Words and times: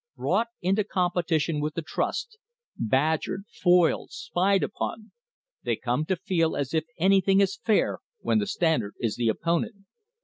Brought 0.17 0.47
into 0.63 0.83
competition 0.83 1.59
with 1.61 1.75
the 1.75 1.83
trust, 1.83 2.39
badgered, 2.75 3.43
foiled, 3.61 4.09
spied 4.09 4.63
upon, 4.63 5.11
they 5.61 5.75
come 5.75 6.05
to 6.05 6.15
feel 6.15 6.55
as 6.57 6.73
if 6.73 6.85
anything 6.97 7.39
is 7.39 7.55
fair 7.63 7.99
when 8.19 8.39
the 8.39 8.47
Standard 8.47 8.95
is 8.99 9.15
the 9.15 9.27
opponent. 9.29 9.85